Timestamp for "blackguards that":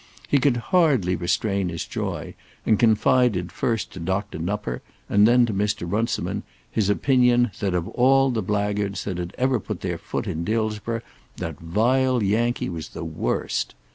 8.41-9.19